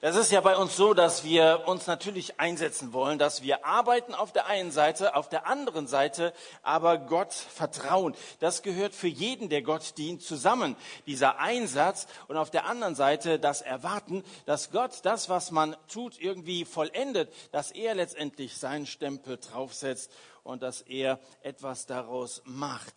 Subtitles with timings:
[0.00, 4.14] Das ist ja bei uns so, dass wir uns natürlich einsetzen wollen, dass wir arbeiten
[4.14, 6.32] auf der einen Seite, auf der anderen Seite
[6.62, 8.14] aber Gott vertrauen.
[8.38, 10.76] Das gehört für jeden, der Gott dient, zusammen.
[11.06, 16.20] Dieser Einsatz und auf der anderen Seite das Erwarten, dass Gott das, was man tut,
[16.20, 20.12] irgendwie vollendet, dass er letztendlich seinen Stempel draufsetzt
[20.44, 22.94] und dass er etwas daraus macht.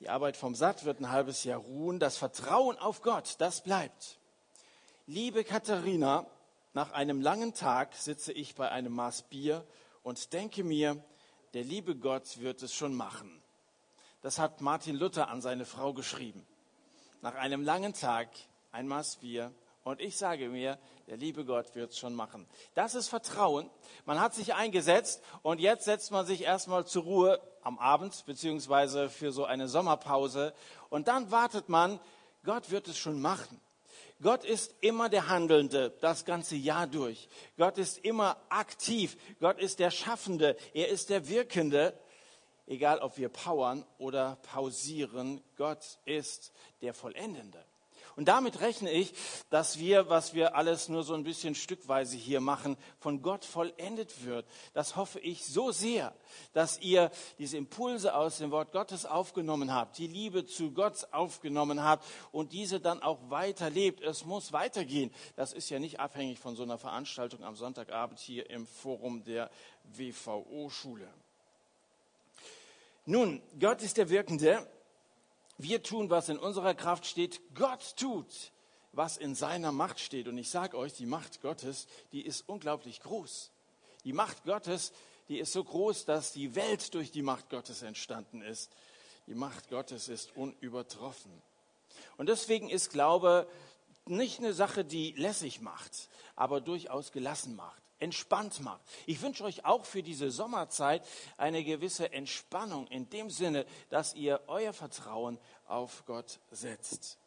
[0.00, 1.98] Die Arbeit vom Satt wird ein halbes Jahr ruhen.
[1.98, 4.18] Das Vertrauen auf Gott, das bleibt.
[5.08, 6.26] Liebe Katharina,
[6.74, 9.64] nach einem langen Tag sitze ich bei einem Maß Bier
[10.02, 11.00] und denke mir,
[11.54, 13.40] der liebe Gott wird es schon machen.
[14.20, 16.44] Das hat Martin Luther an seine Frau geschrieben.
[17.22, 18.30] Nach einem langen Tag
[18.72, 19.52] ein Maß Bier
[19.84, 20.76] und ich sage mir,
[21.06, 22.44] der liebe Gott wird es schon machen.
[22.74, 23.70] Das ist Vertrauen.
[24.06, 29.08] Man hat sich eingesetzt und jetzt setzt man sich erstmal zur Ruhe am Abend beziehungsweise
[29.08, 30.52] für so eine Sommerpause
[30.90, 32.00] und dann wartet man,
[32.42, 33.60] Gott wird es schon machen.
[34.22, 37.28] Gott ist immer der Handelnde das ganze Jahr durch.
[37.58, 39.16] Gott ist immer aktiv.
[39.40, 40.56] Gott ist der Schaffende.
[40.72, 41.98] Er ist der Wirkende.
[42.66, 47.64] Egal, ob wir powern oder pausieren, Gott ist der Vollendende.
[48.14, 49.12] Und damit rechne ich,
[49.50, 54.24] dass wir, was wir alles nur so ein bisschen stückweise hier machen, von Gott vollendet
[54.24, 54.46] wird.
[54.72, 56.14] Das hoffe ich so sehr,
[56.52, 61.82] dass ihr diese Impulse aus dem Wort Gottes aufgenommen habt, die Liebe zu Gott aufgenommen
[61.82, 64.02] habt und diese dann auch weiterlebt.
[64.02, 65.12] Es muss weitergehen.
[65.34, 69.50] Das ist ja nicht abhängig von so einer Veranstaltung am Sonntagabend hier im Forum der
[69.84, 71.08] WVO-Schule.
[73.08, 74.66] Nun, Gott ist der Wirkende
[75.58, 77.40] wir tun, was in unserer Kraft steht.
[77.54, 78.52] Gott tut,
[78.92, 80.28] was in seiner Macht steht.
[80.28, 83.50] Und ich sage euch, die Macht Gottes, die ist unglaublich groß.
[84.04, 84.92] Die Macht Gottes,
[85.28, 88.70] die ist so groß, dass die Welt durch die Macht Gottes entstanden ist.
[89.26, 91.32] Die Macht Gottes ist unübertroffen.
[92.16, 93.48] Und deswegen ist Glaube
[94.04, 98.80] nicht eine Sache, die lässig macht, aber durchaus gelassen macht entspannt macht.
[99.06, 104.40] Ich wünsche euch auch für diese Sommerzeit eine gewisse Entspannung in dem Sinne, dass ihr
[104.46, 107.18] euer Vertrauen auf Gott setzt.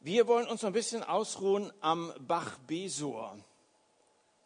[0.00, 3.38] Wir wollen uns ein bisschen ausruhen am Bach Besor.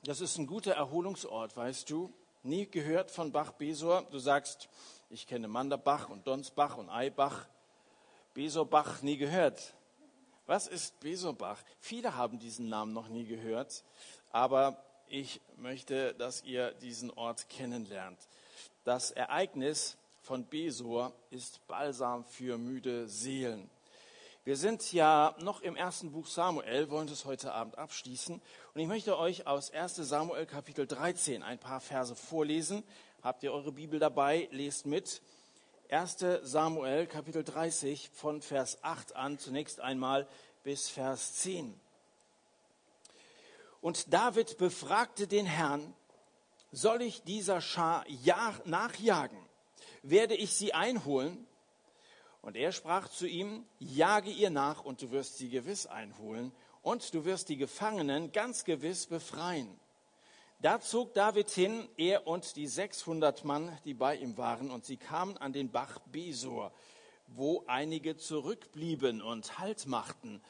[0.05, 2.13] Das ist ein guter Erholungsort, weißt du.
[2.43, 4.03] Nie gehört von Bach Besor.
[4.11, 4.69] Du sagst,
[5.09, 7.47] ich kenne Manderbach und Donsbach und Eibach.
[8.35, 9.73] Besorbach nie gehört.
[10.47, 11.61] Was ist Besorbach?
[11.81, 13.83] Viele haben diesen Namen noch nie gehört
[14.37, 14.77] aber
[15.09, 18.19] ich möchte, dass ihr diesen Ort kennenlernt.
[18.85, 23.71] Das Ereignis von Besor ist Balsam für müde Seelen.
[24.45, 28.35] Wir sind ja noch im ersten Buch Samuel, wollen es heute Abend abschließen.
[28.75, 32.85] Und ich möchte euch aus 1 Samuel Kapitel 13 ein paar Verse vorlesen.
[33.23, 34.51] Habt ihr eure Bibel dabei?
[34.51, 35.23] Lest mit.
[35.89, 40.29] 1 Samuel Kapitel 30 von Vers 8 an, zunächst einmal
[40.63, 41.81] bis Vers 10.
[43.87, 45.95] Und David befragte den Herrn,
[46.73, 48.05] soll ich dieser Schar
[48.65, 49.39] nachjagen?
[50.03, 51.47] Werde ich sie einholen?
[52.43, 56.51] Und er sprach zu ihm, jage ihr nach und du wirst sie gewiss einholen
[56.83, 59.79] und du wirst die Gefangenen ganz gewiss befreien.
[60.61, 64.97] Da zog David hin, er und die 600 Mann, die bei ihm waren, und sie
[64.97, 66.73] kamen an den Bach Besor,
[67.29, 70.43] wo einige zurückblieben und Halt machten,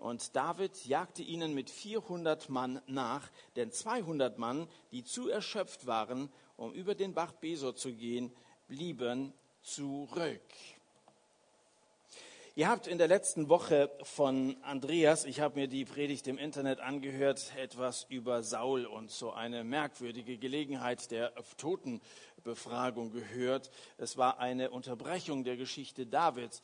[0.00, 6.30] und David jagte ihnen mit 400 Mann nach, denn 200 Mann, die zu erschöpft waren,
[6.56, 8.32] um über den Bach Besor zu gehen,
[8.66, 10.40] blieben zurück.
[12.56, 16.80] Ihr habt in der letzten Woche von Andreas, ich habe mir die Predigt im Internet
[16.80, 23.70] angehört, etwas über Saul und so eine merkwürdige Gelegenheit der Totenbefragung gehört.
[23.98, 26.60] Es war eine Unterbrechung der Geschichte Davids.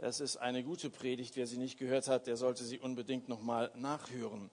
[0.00, 1.34] Es ist eine gute Predigt.
[1.34, 4.48] Wer sie nicht gehört hat, der sollte sie unbedingt nochmal nachhören.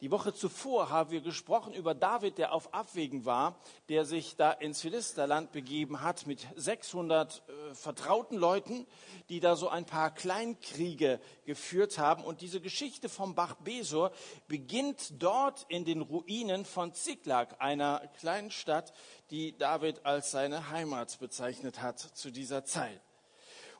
[0.00, 3.56] Die Woche zuvor haben wir gesprochen über David, der auf Abwägen war,
[3.88, 8.84] der sich da ins Philisterland begeben hat mit 600 äh, vertrauten Leuten,
[9.28, 12.24] die da so ein paar Kleinkriege geführt haben.
[12.24, 14.10] Und diese Geschichte vom Bach Besor
[14.48, 18.92] beginnt dort in den Ruinen von Ziklag, einer kleinen Stadt,
[19.30, 23.00] die David als seine Heimat bezeichnet hat zu dieser Zeit.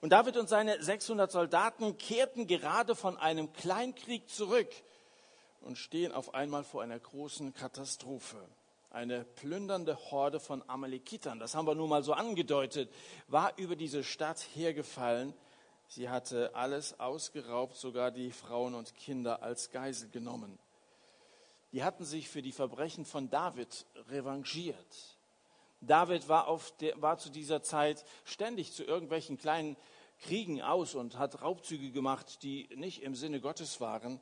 [0.05, 4.69] Und David und seine 600 Soldaten kehrten gerade von einem Kleinkrieg zurück
[5.63, 8.37] und stehen auf einmal vor einer großen Katastrophe.
[8.91, 12.93] Eine plündernde Horde von Amalekitern, das haben wir nun mal so angedeutet,
[13.29, 15.33] war über diese Stadt hergefallen.
[15.89, 20.59] Sie hatte alles ausgeraubt, sogar die Frauen und Kinder als Geisel genommen.
[21.73, 25.15] Die hatten sich für die Verbrechen von David revanchiert.
[25.87, 29.77] David war, der, war, zu dieser Zeit ständig zu irgendwelchen kleinen
[30.23, 34.21] Kriegen aus und hat Raubzüge gemacht, die nicht im Sinne Gottes waren.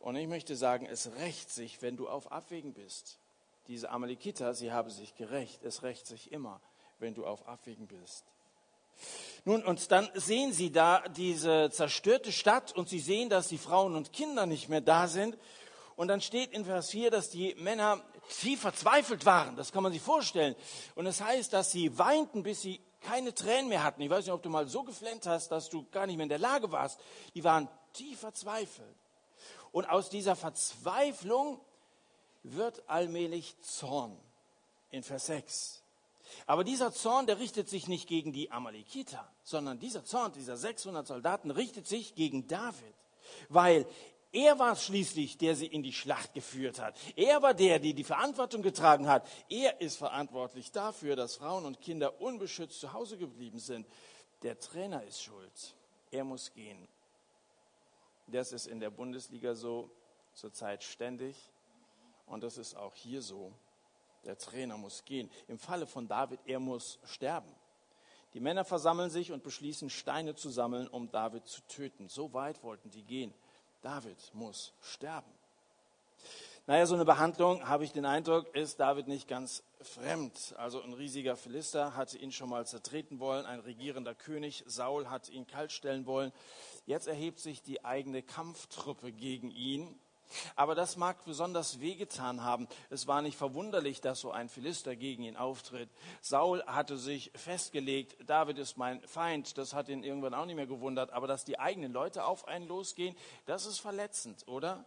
[0.00, 3.18] Und ich möchte sagen, es rächt sich, wenn du auf Abwägen bist.
[3.68, 5.64] Diese Amalekiter, sie haben sich gerecht.
[5.64, 6.60] Es rächt sich immer,
[6.98, 8.24] wenn du auf Abwägen bist.
[9.44, 13.94] Nun, und dann sehen sie da diese zerstörte Stadt und sie sehen, dass die Frauen
[13.94, 15.36] und Kinder nicht mehr da sind.
[15.96, 18.02] Und dann steht in Vers 4, dass die Männer
[18.40, 19.56] tief verzweifelt waren.
[19.56, 20.54] Das kann man sich vorstellen.
[20.94, 24.00] Und es das heißt, dass sie weinten, bis sie keine Tränen mehr hatten.
[24.02, 26.30] Ich weiß nicht, ob du mal so geflennt hast, dass du gar nicht mehr in
[26.30, 26.98] der Lage warst.
[27.34, 28.96] Die waren tief verzweifelt.
[29.72, 31.60] Und aus dieser Verzweiflung
[32.42, 34.16] wird allmählich Zorn
[34.90, 35.82] in Vers 6.
[36.46, 41.06] Aber dieser Zorn, der richtet sich nicht gegen die Amalekiter, sondern dieser Zorn dieser 600
[41.06, 42.94] Soldaten richtet sich gegen David,
[43.48, 43.86] weil
[44.34, 46.98] er war es schließlich, der sie in die Schlacht geführt hat.
[47.14, 49.28] Er war der, der die Verantwortung getragen hat.
[49.48, 53.86] Er ist verantwortlich dafür, dass Frauen und Kinder unbeschützt zu Hause geblieben sind.
[54.42, 55.76] Der Trainer ist schuld.
[56.10, 56.88] Er muss gehen.
[58.26, 59.88] Das ist in der Bundesliga so
[60.32, 61.36] zurzeit ständig.
[62.26, 63.52] Und das ist auch hier so.
[64.24, 65.30] Der Trainer muss gehen.
[65.46, 67.54] Im Falle von David, er muss sterben.
[68.32, 72.08] Die Männer versammeln sich und beschließen, Steine zu sammeln, um David zu töten.
[72.08, 73.32] So weit wollten die gehen.
[73.84, 75.30] David muss sterben.
[76.66, 80.54] Naja, so eine Behandlung, habe ich den Eindruck, ist David nicht ganz fremd.
[80.56, 85.28] Also ein riesiger Philister hatte ihn schon mal zertreten wollen, ein regierender König, Saul hat
[85.28, 86.32] ihn kaltstellen wollen.
[86.86, 90.00] Jetzt erhebt sich die eigene Kampftruppe gegen ihn.
[90.56, 92.68] Aber das mag besonders wehgetan haben.
[92.90, 95.90] Es war nicht verwunderlich, dass so ein Philister gegen ihn auftritt.
[96.20, 99.58] Saul hatte sich festgelegt, David ist mein Feind.
[99.58, 101.12] Das hat ihn irgendwann auch nicht mehr gewundert.
[101.12, 103.16] Aber dass die eigenen Leute auf einen losgehen,
[103.46, 104.84] das ist verletzend, oder?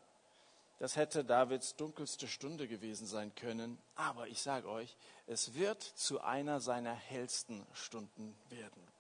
[0.80, 3.80] Das hätte Davids dunkelste Stunde gewesen sein können.
[3.96, 4.96] Aber ich sage euch,
[5.26, 8.97] es wird zu einer seiner hellsten Stunden werden.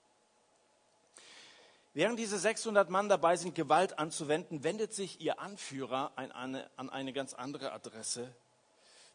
[1.97, 6.91] Während diese 600 Mann dabei sind, Gewalt anzuwenden, wendet sich ihr Anführer an eine, an
[6.91, 8.31] eine ganz andere Adresse.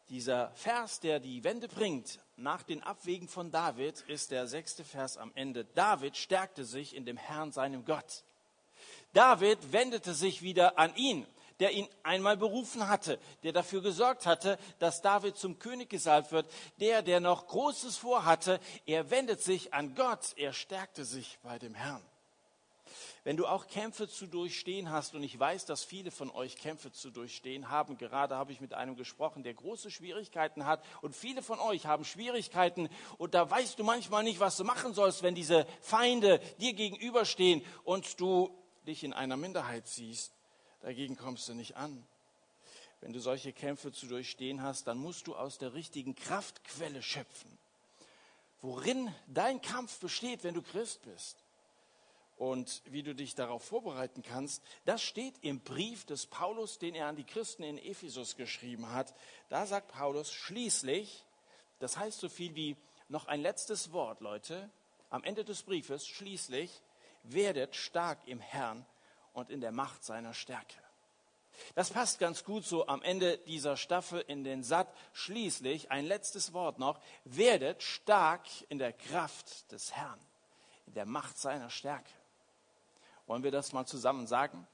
[0.08, 5.16] Dieser Vers, der die Wende bringt, nach den Abwegen von David, ist der sechste Vers
[5.16, 5.64] am Ende.
[5.64, 8.24] David stärkte sich in dem Herrn, seinem Gott.
[9.12, 11.24] David wendete sich wieder an ihn,
[11.60, 16.50] der ihn einmal berufen hatte, der dafür gesorgt hatte, dass David zum König gesalbt wird,
[16.80, 18.58] der, der noch Großes vorhatte.
[18.86, 22.02] Er wendet sich an Gott, er stärkte sich bei dem Herrn.
[23.24, 26.90] Wenn du auch Kämpfe zu durchstehen hast, und ich weiß, dass viele von euch Kämpfe
[26.90, 31.40] zu durchstehen haben, gerade habe ich mit einem gesprochen, der große Schwierigkeiten hat, und viele
[31.40, 32.88] von euch haben Schwierigkeiten,
[33.18, 37.64] und da weißt du manchmal nicht, was du machen sollst, wenn diese Feinde dir gegenüberstehen
[37.84, 38.50] und du
[38.88, 40.32] dich in einer Minderheit siehst.
[40.80, 42.04] Dagegen kommst du nicht an.
[43.00, 47.56] Wenn du solche Kämpfe zu durchstehen hast, dann musst du aus der richtigen Kraftquelle schöpfen.
[48.60, 51.41] Worin dein Kampf besteht, wenn du Christ bist
[52.42, 57.06] und wie du dich darauf vorbereiten kannst, das steht im Brief des Paulus, den er
[57.06, 59.14] an die Christen in Ephesus geschrieben hat.
[59.48, 61.24] Da sagt Paulus schließlich,
[61.78, 64.68] das heißt so viel wie noch ein letztes Wort, Leute,
[65.08, 66.82] am Ende des Briefes, schließlich
[67.22, 68.84] werdet stark im Herrn
[69.34, 70.82] und in der Macht seiner Stärke.
[71.76, 74.92] Das passt ganz gut so am Ende dieser Staffel in den Satt.
[75.12, 76.98] Schließlich ein letztes Wort noch.
[77.22, 80.18] Werdet stark in der Kraft des Herrn,
[80.86, 82.10] in der Macht seiner Stärke.
[83.32, 84.66] Wollen wir das mal zusammen sagen?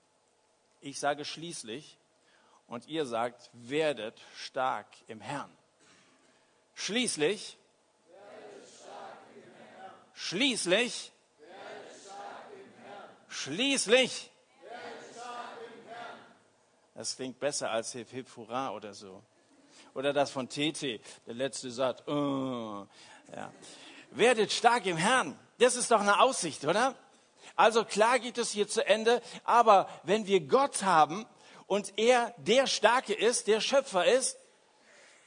[0.81, 1.97] Ich sage schließlich
[2.67, 5.49] und ihr sagt, werdet stark im Herrn.
[6.75, 7.57] Schließlich,
[10.13, 11.13] schließlich,
[13.29, 14.33] schließlich.
[16.97, 19.23] Das klingt besser als Hip Hip Hurra oder so.
[19.95, 22.03] Oder das von TT, der letzte Satz.
[22.09, 22.89] Oh,
[23.33, 23.53] ja.
[24.11, 25.39] Werdet stark im Herrn.
[25.59, 26.97] Das ist doch eine Aussicht, oder?
[27.59, 31.27] Also klar geht es hier zu Ende, aber wenn wir Gott haben
[31.67, 34.39] und er der Starke ist, der Schöpfer ist,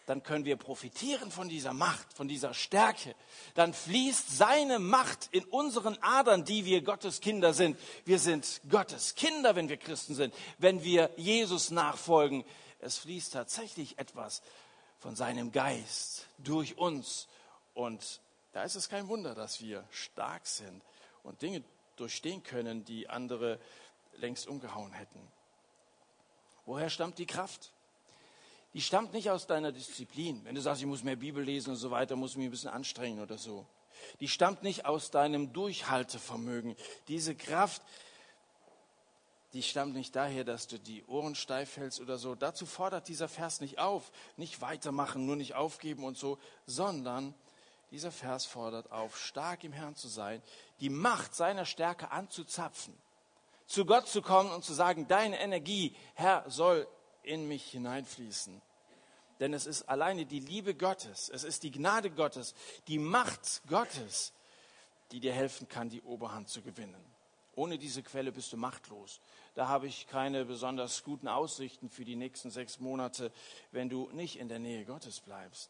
[0.06, 3.16] dann können wir profitieren von dieser Macht, von dieser Stärke.
[3.54, 7.78] Dann fließt seine Macht in unseren Adern, die wir Gottes Kinder sind.
[8.06, 12.46] Wir sind Gottes Kinder, wenn wir Christen sind, wenn wir Jesus nachfolgen.
[12.80, 14.42] Es fließt tatsächlich etwas
[15.00, 17.28] von seinem Geist durch uns.
[17.74, 18.22] Und
[18.54, 20.82] da ist es kein Wunder, dass wir stark sind
[21.24, 21.62] und Dinge
[22.01, 23.60] durchstehen können, die andere
[24.17, 25.20] längst umgehauen hätten.
[26.65, 27.72] Woher stammt die Kraft?
[28.74, 30.43] Die stammt nicht aus deiner Disziplin.
[30.46, 32.51] Wenn du sagst, ich muss mehr Bibel lesen und so weiter, muss ich mich ein
[32.51, 33.65] bisschen anstrengen oder so.
[34.20, 36.75] Die stammt nicht aus deinem Durchhaltevermögen.
[37.08, 37.81] Diese Kraft,
[39.53, 42.36] die stammt nicht daher, dass du die Ohren steif hältst oder so.
[42.36, 44.12] Dazu fordert dieser Vers nicht auf.
[44.38, 47.34] Nicht weitermachen, nur nicht aufgeben und so, sondern
[47.91, 50.41] dieser Vers fordert auf, stark im Herrn zu sein,
[50.82, 52.98] die Macht seiner Stärke anzuzapfen,
[53.68, 56.88] zu Gott zu kommen und zu sagen, deine Energie, Herr, soll
[57.24, 58.62] in mich hineinfließen.
[59.40, 62.54] Denn es ist alleine die Liebe Gottes, es ist die Gnade Gottes,
[62.88, 64.34] die Macht Gottes,
[65.12, 67.04] die dir helfen kann, die Oberhand zu gewinnen.
[67.56, 69.20] Ohne diese Quelle bist du machtlos.
[69.56, 73.32] Da habe ich keine besonders guten Aussichten für die nächsten sechs Monate,
[73.72, 75.70] wenn du nicht in der Nähe Gottes bleibst.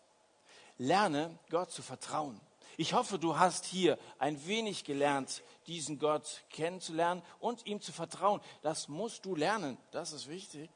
[0.78, 2.40] Lerne Gott zu vertrauen.
[2.78, 8.42] Ich hoffe, du hast hier ein wenig gelernt, diesen Gott kennenzulernen und ihm zu vertrauen.
[8.62, 9.78] Das musst du lernen.
[9.92, 10.70] Das ist wichtig.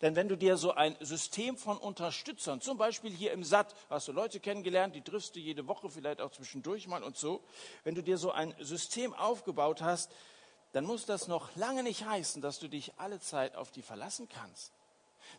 [0.00, 4.08] Denn wenn du dir so ein System von Unterstützern, zum Beispiel hier im SAT, hast
[4.08, 7.42] du Leute kennengelernt, die triffst du jede Woche, vielleicht auch zwischendurch mal und so,
[7.84, 10.12] wenn du dir so ein System aufgebaut hast,
[10.72, 14.28] dann muss das noch lange nicht heißen, dass du dich alle Zeit auf die verlassen
[14.28, 14.72] kannst.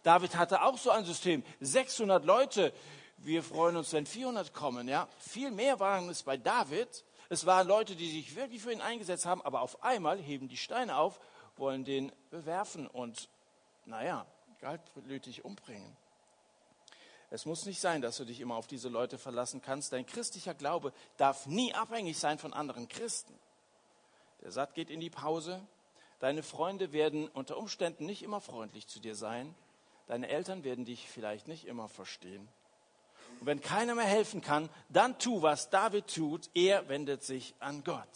[0.03, 2.73] David hatte auch so ein System, 600 Leute.
[3.23, 4.89] Wir freuen uns, wenn 400 kommen.
[4.89, 7.05] Ja, viel mehr waren es bei David.
[7.29, 10.57] Es waren Leute, die sich wirklich für ihn eingesetzt haben, aber auf einmal heben die
[10.57, 11.21] Steine auf,
[11.55, 13.29] wollen den bewerfen und
[13.85, 14.25] naja,
[14.59, 15.95] kaltblütig umbringen.
[17.29, 19.93] Es muss nicht sein, dass du dich immer auf diese Leute verlassen kannst.
[19.93, 23.33] Dein christlicher Glaube darf nie abhängig sein von anderen Christen.
[24.41, 25.65] Der Satt geht in die Pause.
[26.19, 29.55] Deine Freunde werden unter Umständen nicht immer freundlich zu dir sein.
[30.07, 32.49] Deine Eltern werden dich vielleicht nicht immer verstehen.
[33.43, 36.49] Und wenn keiner mehr helfen kann, dann tu, was David tut.
[36.53, 38.07] Er wendet sich an Gott.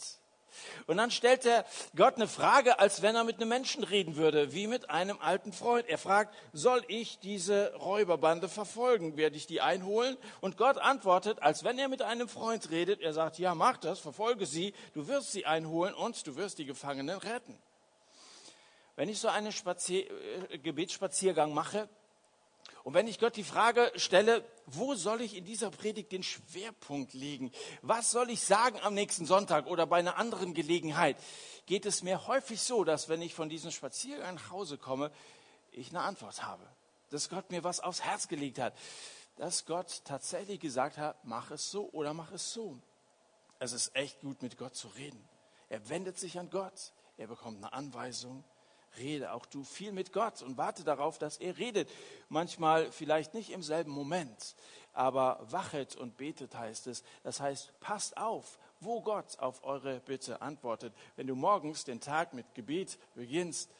[0.86, 4.54] Und dann stellt er Gott eine Frage, als wenn er mit einem Menschen reden würde,
[4.54, 5.86] wie mit einem alten Freund.
[5.86, 9.18] Er fragt, soll ich diese Räuberbande verfolgen?
[9.18, 10.16] Werde ich die einholen?
[10.40, 13.02] Und Gott antwortet, als wenn er mit einem Freund redet.
[13.02, 16.64] Er sagt, ja, mach das, verfolge sie, du wirst sie einholen und du wirst die
[16.64, 17.58] Gefangenen retten.
[18.96, 20.06] Wenn ich so einen Spazier
[20.62, 21.86] Gebetsspaziergang mache,
[22.84, 27.12] und wenn ich Gott die Frage stelle, wo soll ich in dieser Predigt den Schwerpunkt
[27.12, 27.52] legen?
[27.82, 31.16] Was soll ich sagen am nächsten Sonntag oder bei einer anderen Gelegenheit?
[31.66, 35.10] Geht es mir häufig so, dass wenn ich von diesem Spaziergang nach Hause komme,
[35.72, 36.66] ich eine Antwort habe.
[37.10, 38.74] Dass Gott mir was aufs Herz gelegt hat.
[39.36, 42.78] Dass Gott tatsächlich gesagt hat, mach es so oder mach es so.
[43.58, 45.22] Es ist echt gut, mit Gott zu reden.
[45.68, 46.92] Er wendet sich an Gott.
[47.16, 48.44] Er bekommt eine Anweisung
[48.98, 51.90] rede auch du viel mit Gott und warte darauf, dass er redet.
[52.28, 54.54] Manchmal vielleicht nicht im selben Moment,
[54.92, 57.02] aber wachet und betet heißt es.
[57.22, 60.94] Das heißt, passt auf, wo Gott auf eure Bitte antwortet.
[61.16, 63.70] Wenn du morgens den Tag mit Gebet beginnst,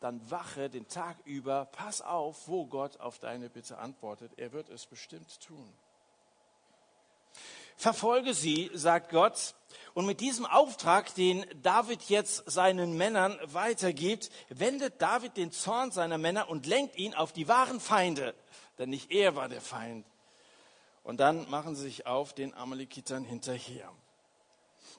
[0.00, 4.32] dann wache den Tag über, pass auf, wo Gott auf deine Bitte antwortet.
[4.36, 5.72] Er wird es bestimmt tun.
[7.76, 9.54] Verfolge sie, sagt Gott.
[9.94, 16.18] Und mit diesem Auftrag, den David jetzt seinen Männern weitergibt, wendet David den Zorn seiner
[16.18, 18.34] Männer und lenkt ihn auf die wahren Feinde.
[18.78, 20.06] Denn nicht er war der Feind.
[21.02, 23.90] Und dann machen sie sich auf den Amalekitern hinterher.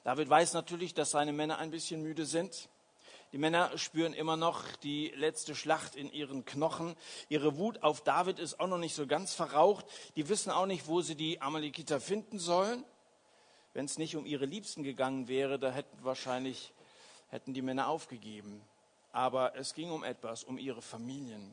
[0.04, 2.68] David weiß natürlich, dass seine Männer ein bisschen müde sind.
[3.32, 6.96] Die Männer spüren immer noch die letzte Schlacht in ihren Knochen.
[7.28, 9.84] Ihre Wut auf David ist auch noch nicht so ganz verraucht.
[10.16, 12.84] Die wissen auch nicht, wo sie die Amalekiter finden sollen.
[13.74, 16.72] Wenn es nicht um ihre Liebsten gegangen wäre, da hätten wahrscheinlich
[17.28, 18.62] hätten die Männer aufgegeben.
[19.12, 21.52] Aber es ging um etwas, um ihre Familien.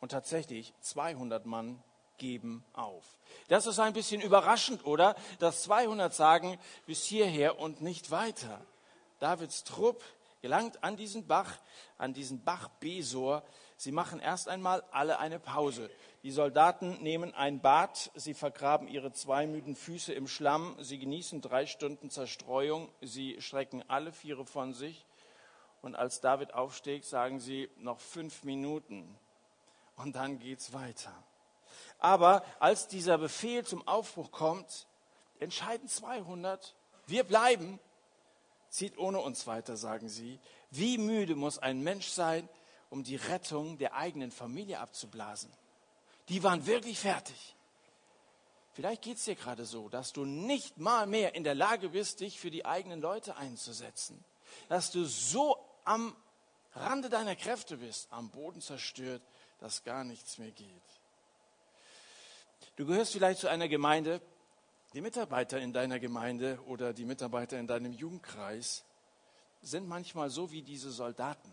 [0.00, 1.80] Und tatsächlich 200 Mann
[2.18, 3.04] geben auf.
[3.46, 5.14] Das ist ein bisschen überraschend, oder?
[5.38, 8.60] Dass 200 sagen, bis hierher und nicht weiter.
[9.20, 10.02] Davids Trupp
[10.40, 11.58] gelangt an diesen Bach,
[11.96, 13.42] an diesen Bach Besor.
[13.76, 15.90] Sie machen erst einmal alle eine Pause.
[16.22, 21.40] Die Soldaten nehmen ein Bad, sie vergraben ihre zwei müden Füße im Schlamm, sie genießen
[21.40, 25.06] drei Stunden Zerstreuung, sie strecken alle Viere von sich.
[25.80, 29.16] Und als David aufsteht, sagen sie noch fünf Minuten.
[29.96, 31.12] Und dann geht's weiter.
[31.98, 34.86] Aber als dieser Befehl zum Aufbruch kommt,
[35.38, 36.74] entscheiden 200,
[37.06, 37.78] wir bleiben
[38.70, 40.38] Zieht ohne uns weiter, sagen sie.
[40.70, 42.48] Wie müde muss ein Mensch sein,
[42.90, 45.50] um die Rettung der eigenen Familie abzublasen?
[46.28, 47.54] Die waren wirklich fertig.
[48.74, 52.20] Vielleicht geht es dir gerade so, dass du nicht mal mehr in der Lage bist,
[52.20, 54.22] dich für die eigenen Leute einzusetzen.
[54.68, 56.14] Dass du so am
[56.74, 59.22] Rande deiner Kräfte bist, am Boden zerstört,
[59.58, 60.82] dass gar nichts mehr geht.
[62.76, 64.20] Du gehörst vielleicht zu einer Gemeinde,
[64.94, 68.84] die Mitarbeiter in deiner Gemeinde oder die Mitarbeiter in deinem Jugendkreis
[69.60, 71.50] sind manchmal so wie diese Soldaten.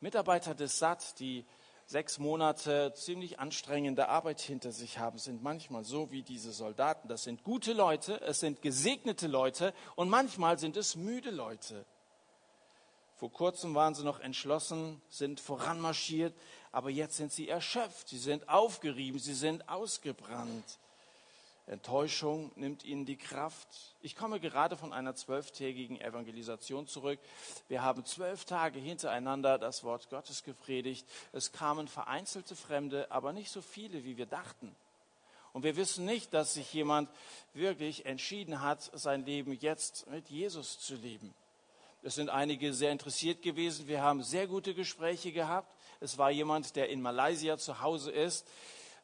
[0.00, 1.44] Mitarbeiter des SAT, die
[1.86, 7.06] sechs Monate ziemlich anstrengende Arbeit hinter sich haben, sind manchmal so wie diese Soldaten.
[7.06, 11.84] Das sind gute Leute, es sind gesegnete Leute und manchmal sind es müde Leute.
[13.14, 16.34] Vor kurzem waren sie noch entschlossen, sind voranmarschiert,
[16.72, 20.78] aber jetzt sind sie erschöpft, sie sind aufgerieben, sie sind ausgebrannt.
[21.66, 23.68] Enttäuschung nimmt ihnen die Kraft.
[24.00, 27.20] Ich komme gerade von einer zwölftägigen Evangelisation zurück.
[27.68, 31.06] Wir haben zwölf Tage hintereinander das Wort Gottes gepredigt.
[31.32, 34.74] Es kamen vereinzelte Fremde, aber nicht so viele, wie wir dachten.
[35.52, 37.10] Und wir wissen nicht, dass sich jemand
[37.52, 41.32] wirklich entschieden hat, sein Leben jetzt mit Jesus zu leben.
[42.02, 43.86] Es sind einige sehr interessiert gewesen.
[43.86, 45.72] Wir haben sehr gute Gespräche gehabt.
[46.00, 48.44] Es war jemand, der in Malaysia zu Hause ist,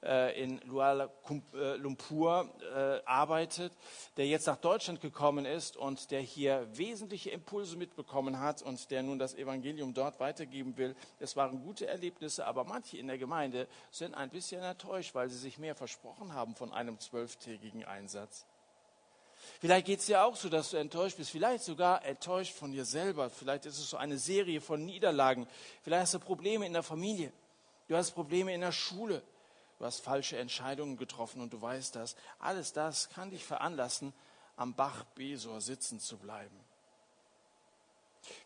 [0.01, 1.11] in Luala
[1.55, 3.73] äh, Lumpur äh, arbeitet,
[4.17, 9.03] der jetzt nach Deutschland gekommen ist und der hier wesentliche Impulse mitbekommen hat und der
[9.03, 10.95] nun das Evangelium dort weitergeben will.
[11.19, 15.39] Es waren gute Erlebnisse, aber manche in der Gemeinde sind ein bisschen enttäuscht, weil sie
[15.39, 18.47] sich mehr versprochen haben von einem zwölftägigen Einsatz.
[19.61, 22.85] Vielleicht geht es dir auch so, dass du enttäuscht bist, vielleicht sogar enttäuscht von dir
[22.85, 23.31] selber.
[23.31, 25.49] Vielleicht ist es so eine Serie von Niederlagen.
[25.83, 27.33] Vielleicht hast du Probleme in der Familie.
[27.89, 29.23] Du hast Probleme in der Schule
[29.79, 32.17] du hast falsche Entscheidungen getroffen und du weißt das.
[32.39, 34.13] Alles das kann dich veranlassen,
[34.57, 36.59] am Bach Besor sitzen zu bleiben.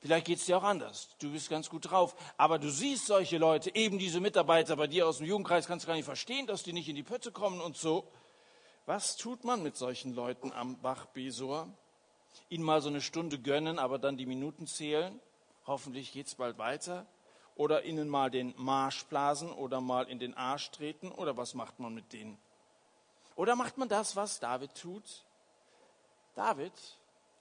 [0.01, 1.09] Vielleicht geht es dir auch anders.
[1.19, 2.15] Du bist ganz gut drauf.
[2.37, 5.89] Aber du siehst solche Leute, eben diese Mitarbeiter bei dir aus dem Jugendkreis, kannst du
[5.89, 8.07] gar nicht verstehen, dass die nicht in die Pötte kommen und so.
[8.87, 11.69] Was tut man mit solchen Leuten am Bach Besor?
[12.49, 15.19] Ihnen mal so eine Stunde gönnen, aber dann die Minuten zählen?
[15.67, 17.07] Hoffentlich geht es bald weiter
[17.57, 21.79] oder ihnen mal den Marsch blasen oder mal in den Arsch treten oder was macht
[21.79, 22.39] man mit denen?
[23.37, 25.25] Oder macht man das, was David tut?
[26.35, 26.73] David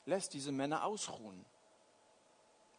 [0.05, 1.45] lässt diese Männer ausruhen.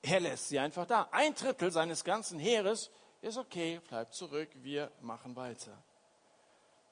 [0.03, 1.09] Er lässt sie einfach da.
[1.13, 5.77] Ein Drittel seines ganzen Heeres ist okay, bleibt zurück, wir machen weiter.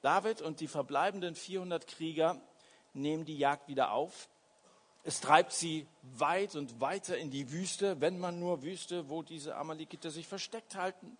[0.01, 2.41] David und die verbleibenden 400 Krieger
[2.93, 4.29] nehmen die Jagd wieder auf.
[5.03, 9.55] Es treibt sie weit und weiter in die Wüste, wenn man nur wüsste, wo diese
[9.55, 11.17] Amalekiter sich versteckt halten.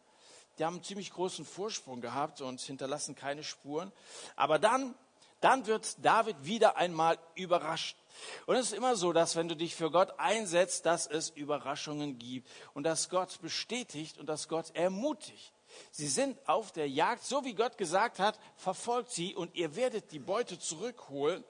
[0.57, 3.91] Die haben einen ziemlich großen Vorsprung gehabt und hinterlassen keine Spuren.
[4.35, 4.93] Aber dann,
[5.39, 7.97] dann wird David wieder einmal überrascht.
[8.45, 12.19] Und es ist immer so, dass wenn du dich für Gott einsetzt, dass es Überraschungen
[12.19, 15.53] gibt und dass Gott bestätigt und dass Gott ermutigt.
[15.89, 20.11] Sie sind auf der Jagd, so wie Gott gesagt hat, verfolgt sie und ihr werdet
[20.11, 21.43] die Beute zurückholen.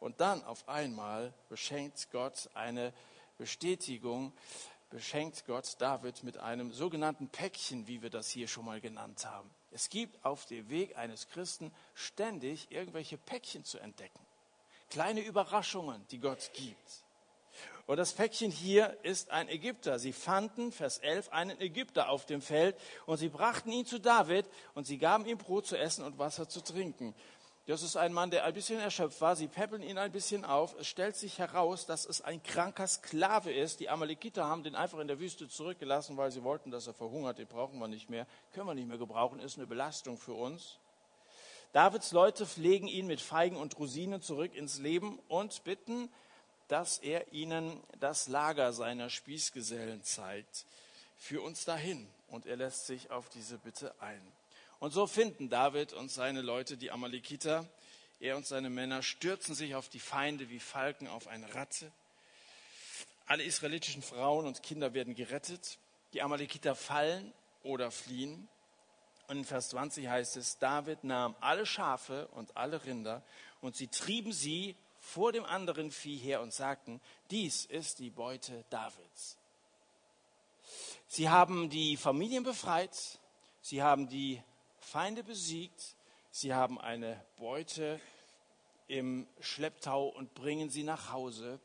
[0.00, 2.92] Und dann auf einmal beschenkt Gott eine
[3.38, 4.32] Bestätigung,
[4.88, 9.50] beschenkt Gott David mit einem sogenannten Päckchen, wie wir das hier schon mal genannt haben.
[9.70, 14.18] Es gibt auf dem Weg eines Christen ständig irgendwelche Päckchen zu entdecken.
[14.88, 17.04] Kleine Überraschungen, die Gott gibt.
[17.86, 19.98] Und das Päckchen hier ist ein Ägypter.
[19.98, 24.46] Sie fanden, Vers 11, einen Ägypter auf dem Feld und sie brachten ihn zu David
[24.74, 27.14] und sie gaben ihm Brot zu essen und Wasser zu trinken.
[27.70, 29.36] Das ist ein Mann, der ein bisschen erschöpft war.
[29.36, 30.74] Sie peppeln ihn ein bisschen auf.
[30.80, 33.78] Es stellt sich heraus, dass es ein kranker Sklave ist.
[33.78, 37.38] Die Amalekiter haben den einfach in der Wüste zurückgelassen, weil sie wollten, dass er verhungert.
[37.38, 38.26] Den brauchen wir nicht mehr.
[38.54, 39.38] Können wir nicht mehr gebrauchen.
[39.38, 40.80] Ist eine Belastung für uns.
[41.72, 46.12] Davids Leute pflegen ihn mit Feigen und Rosinen zurück ins Leben und bitten,
[46.66, 50.66] dass er ihnen das Lager seiner Spießgesellen zeigt.
[51.16, 52.08] Für uns dahin.
[52.26, 54.39] Und er lässt sich auf diese Bitte ein.
[54.80, 57.68] Und so finden David und seine Leute die Amalekiter.
[58.18, 61.92] Er und seine Männer stürzen sich auf die Feinde wie Falken auf eine Ratte.
[63.26, 65.78] Alle israelitischen Frauen und Kinder werden gerettet.
[66.14, 68.48] Die Amalekiter fallen oder fliehen.
[69.28, 73.22] Und in Vers 20 heißt es, David nahm alle Schafe und alle Rinder
[73.60, 78.64] und sie trieben sie vor dem anderen Vieh her und sagten, dies ist die Beute
[78.70, 79.36] Davids.
[81.06, 83.20] Sie haben die Familien befreit,
[83.60, 84.42] sie haben die
[84.90, 85.94] Feinde besiegt,
[86.32, 88.00] sie haben eine Beute
[88.88, 91.60] im Schlepptau und bringen sie nach Hause.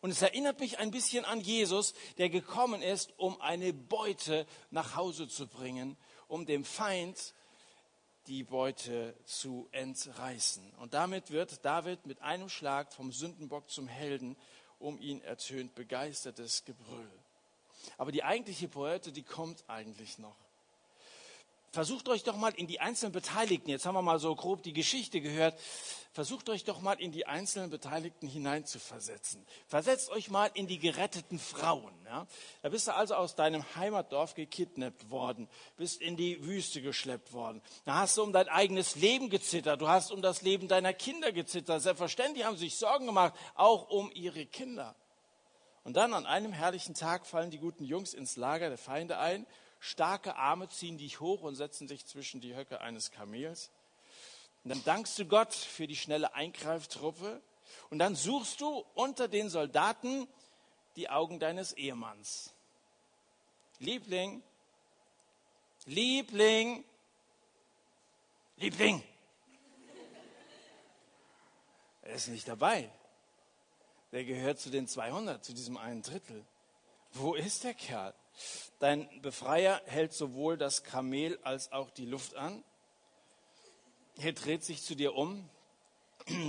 [0.00, 4.96] Und es erinnert mich ein bisschen an Jesus, der gekommen ist, um eine Beute nach
[4.96, 7.32] Hause zu bringen, um dem Feind
[8.26, 10.74] die Beute zu entreißen.
[10.80, 14.36] Und damit wird David mit einem Schlag vom Sündenbock zum Helden,
[14.80, 17.10] um ihn ertönt begeistertes Gebrüll.
[17.98, 20.47] Aber die eigentliche Beute, die kommt eigentlich noch
[21.70, 24.72] versucht euch doch mal in die einzelnen Beteiligten, jetzt haben wir mal so grob die
[24.72, 25.58] Geschichte gehört,
[26.12, 29.46] versucht euch doch mal in die einzelnen Beteiligten hineinzuversetzen.
[29.66, 31.94] Versetzt euch mal in die geretteten Frauen.
[32.06, 32.26] Ja?
[32.62, 37.62] Da bist du also aus deinem Heimatdorf gekidnappt worden, bist in die Wüste geschleppt worden.
[37.84, 41.32] Da hast du um dein eigenes Leben gezittert, du hast um das Leben deiner Kinder
[41.32, 41.82] gezittert.
[41.82, 44.96] Selbstverständlich haben sie sich Sorgen gemacht, auch um ihre Kinder.
[45.84, 49.46] Und dann an einem herrlichen Tag fallen die guten Jungs ins Lager der Feinde ein
[49.80, 53.70] Starke Arme ziehen dich hoch und setzen sich zwischen die Höcke eines Kamels.
[54.64, 57.40] Und dann dankst du Gott für die schnelle Eingreiftruppe.
[57.90, 60.26] Und dann suchst du unter den Soldaten
[60.96, 62.52] die Augen deines Ehemanns.
[63.78, 64.42] Liebling,
[65.86, 66.84] Liebling,
[68.56, 69.02] Liebling.
[72.02, 72.90] Er ist nicht dabei.
[74.12, 76.44] Der gehört zu den 200, zu diesem einen Drittel.
[77.12, 78.14] Wo ist der Kerl?
[78.78, 82.62] Dein Befreier hält sowohl das Kamel als auch die Luft an.
[84.20, 85.48] Er dreht sich zu dir um.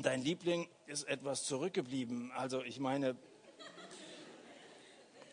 [0.01, 2.31] Dein Liebling ist etwas zurückgeblieben.
[2.33, 3.15] Also ich meine,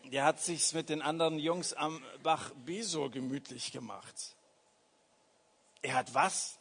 [0.05, 4.35] der hat sich's mit den anderen Jungs am Bach Besor gemütlich gemacht.
[5.81, 6.59] Er hat was?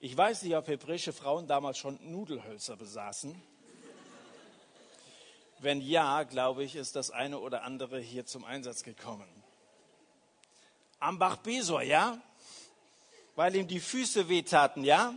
[0.00, 3.40] Ich weiß nicht, ob hebräische Frauen damals schon Nudelhölzer besaßen.
[5.62, 9.28] Wenn ja, glaube ich, ist das eine oder andere hier zum Einsatz gekommen.
[10.98, 12.18] Am Bach Besor, ja?
[13.36, 15.14] Weil ihm die Füße wehtaten, ja?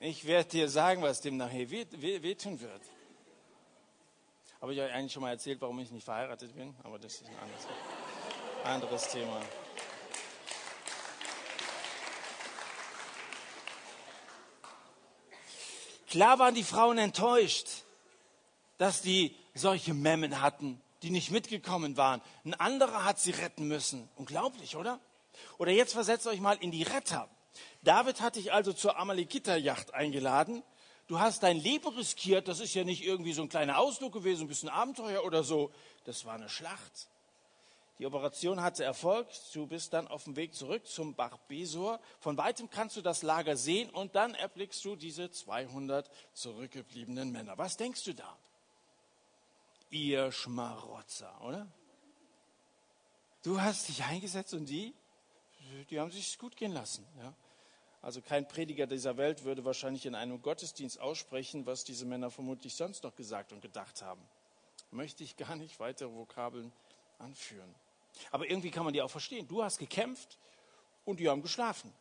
[0.00, 2.82] Ich werde dir sagen, was dem nachher wehtun wird.
[4.62, 6.74] Habe ich euch eigentlich schon mal erzählt, warum ich nicht verheiratet bin?
[6.82, 7.66] Aber das ist ein anderes,
[8.64, 9.42] anderes Thema.
[16.08, 17.68] Klar waren die Frauen enttäuscht,
[18.82, 22.20] dass die solche Memmen hatten, die nicht mitgekommen waren.
[22.44, 24.08] Ein anderer hat sie retten müssen.
[24.16, 24.98] Unglaublich, oder?
[25.58, 27.28] Oder jetzt versetzt euch mal in die Retter.
[27.82, 30.64] David hat dich also zur Amalekiter-Yacht eingeladen
[31.06, 34.46] du hast dein Leben riskiert, das ist ja nicht irgendwie so ein kleiner Ausflug gewesen,
[34.46, 35.70] ein bisschen Abenteuer oder so.
[36.04, 37.08] Das war eine Schlacht.
[37.98, 39.28] Die Operation hatte Erfolg.
[39.52, 42.00] Du bist dann auf dem Weg zurück zum Bach Besor.
[42.18, 47.58] Von weitem kannst du das Lager sehen und dann erblickst du diese 200 zurückgebliebenen Männer.
[47.58, 48.36] Was denkst du da?
[49.92, 51.70] Ihr Schmarotzer, oder?
[53.42, 54.94] Du hast dich eingesetzt und die,
[55.90, 57.06] die haben sich gut gehen lassen.
[57.18, 57.34] Ja?
[58.00, 62.74] Also kein Prediger dieser Welt würde wahrscheinlich in einem Gottesdienst aussprechen, was diese Männer vermutlich
[62.74, 64.22] sonst noch gesagt und gedacht haben.
[64.92, 66.72] Möchte ich gar nicht weitere Vokabeln
[67.18, 67.74] anführen.
[68.30, 69.46] Aber irgendwie kann man die auch verstehen.
[69.46, 70.38] Du hast gekämpft
[71.04, 71.92] und die haben geschlafen.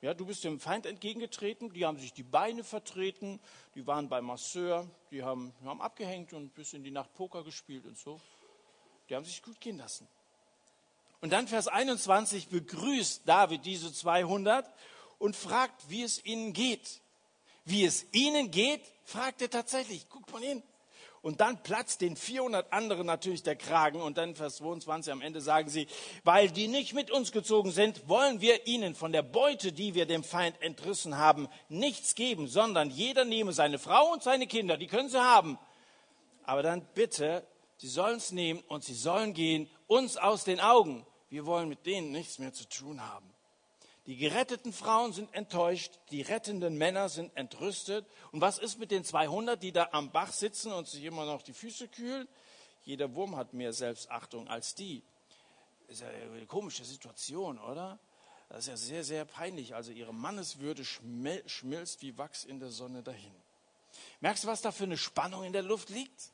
[0.00, 3.40] Ja, du bist dem Feind entgegengetreten, die haben sich die Beine vertreten,
[3.74, 7.84] die waren beim Masseur, die haben, haben abgehängt und bis in die Nacht Poker gespielt
[7.84, 8.20] und so.
[9.08, 10.06] Die haben sich gut gehen lassen.
[11.20, 14.72] Und dann Vers 21 begrüßt David diese 200
[15.18, 17.00] und fragt, wie es ihnen geht.
[17.64, 20.08] Wie es ihnen geht, fragt er tatsächlich.
[20.08, 20.62] Guckt mal hin.
[21.28, 24.00] Und dann platzt den 400 anderen natürlich der Kragen.
[24.00, 25.86] Und dann Vers 22 am Ende sagen sie,
[26.24, 30.06] weil die nicht mit uns gezogen sind, wollen wir ihnen von der Beute, die wir
[30.06, 34.86] dem Feind entrissen haben, nichts geben, sondern jeder nehme seine Frau und seine Kinder, die
[34.86, 35.58] können sie haben.
[36.44, 41.04] Aber dann bitte, sie sollen es nehmen und sie sollen gehen, uns aus den Augen.
[41.28, 43.28] Wir wollen mit denen nichts mehr zu tun haben.
[44.08, 48.06] Die geretteten Frauen sind enttäuscht, die rettenden Männer sind entrüstet.
[48.32, 51.42] Und was ist mit den 200, die da am Bach sitzen und sich immer noch
[51.42, 52.26] die Füße kühlen?
[52.84, 55.02] Jeder Wurm hat mehr Selbstachtung als die.
[55.88, 57.98] Ist ja eine komische Situation, oder?
[58.48, 59.74] Das ist ja sehr, sehr peinlich.
[59.74, 63.34] Also ihre Manneswürde schmilzt wie Wachs in der Sonne dahin.
[64.20, 66.32] Merkst du, was da für eine Spannung in der Luft liegt?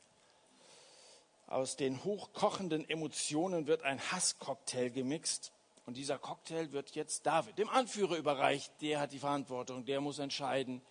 [1.47, 5.51] Aus den hochkochenden Emotionen wird ein Hasscocktail gemixt.
[5.85, 8.71] Und dieser Cocktail wird jetzt David, dem Anführer, überreicht.
[8.81, 10.81] Der hat die Verantwortung, der muss entscheiden.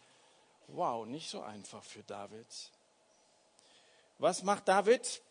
[0.68, 2.46] Wow, nicht so einfach für David.
[4.18, 5.22] Was macht David?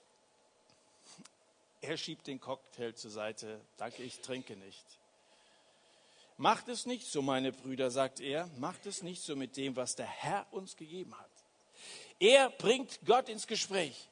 [1.82, 3.62] Er schiebt den Cocktail zur Seite.
[3.78, 4.86] Danke, ich trinke nicht.
[6.38, 8.50] Macht es nicht so, meine Brüder, sagt er.
[8.58, 11.30] Macht es nicht so mit dem, was der Herr uns gegeben hat.
[12.20, 14.10] Er bringt Gott ins Gespräch.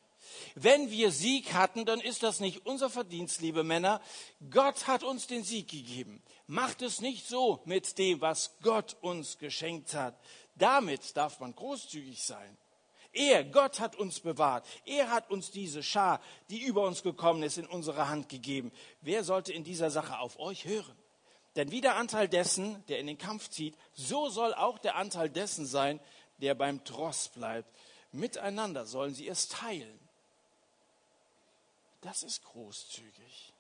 [0.56, 4.02] Wenn wir Sieg hatten, dann ist das nicht unser Verdienst, liebe Männer.
[4.50, 6.22] Gott hat uns den Sieg gegeben.
[6.48, 10.20] Macht es nicht so mit dem, was Gott uns geschenkt hat.
[10.56, 12.58] Damit darf man großzügig sein.
[13.14, 14.66] Er, Gott hat uns bewahrt.
[14.86, 18.72] Er hat uns diese Schar, die über uns gekommen ist, in unsere Hand gegeben.
[19.02, 20.98] Wer sollte in dieser Sache auf euch hören?
[21.56, 25.30] Denn wie der Anteil dessen, der in den Kampf zieht, so soll auch der Anteil
[25.30, 26.00] dessen sein,
[26.38, 27.70] der beim Tross bleibt.
[28.14, 30.00] Miteinander sollen sie es teilen.
[32.02, 33.54] Das ist großzügig.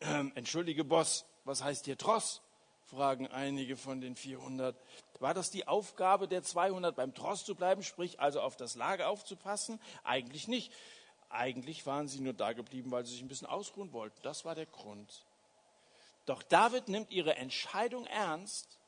[0.00, 2.42] Ähm, entschuldige, Boss, was heißt hier Tross?
[2.86, 4.76] fragen einige von den 400.
[5.18, 9.08] War das die Aufgabe der 200, beim Tross zu bleiben, sprich also auf das Lager
[9.08, 9.80] aufzupassen?
[10.04, 10.72] Eigentlich nicht.
[11.28, 14.16] Eigentlich waren sie nur da geblieben, weil sie sich ein bisschen ausruhen wollten.
[14.22, 15.24] Das war der Grund.
[16.26, 18.78] Doch David nimmt ihre Entscheidung ernst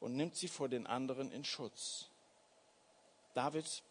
[0.00, 2.08] und nimmt sie vor den anderen in Schutz.
[3.34, 3.82] David